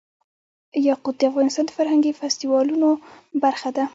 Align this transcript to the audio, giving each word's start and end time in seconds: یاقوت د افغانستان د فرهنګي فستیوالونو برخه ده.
یاقوت 0.87 1.15
د 1.17 1.21
افغانستان 1.31 1.63
د 1.67 1.71
فرهنګي 1.77 2.11
فستیوالونو 2.19 2.89
برخه 3.43 3.69
ده. 3.77 3.85